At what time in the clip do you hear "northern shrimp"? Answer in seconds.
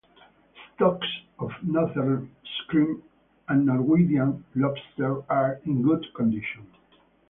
1.61-3.03